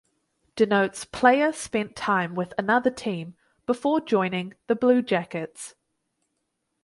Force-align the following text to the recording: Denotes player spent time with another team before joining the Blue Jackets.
Denotes 0.55 1.05
player 1.05 1.53
spent 1.53 1.95
time 1.95 2.33
with 2.33 2.55
another 2.57 2.89
team 2.89 3.35
before 3.67 4.01
joining 4.01 4.55
the 4.65 4.73
Blue 4.75 5.03
Jackets. 5.03 5.75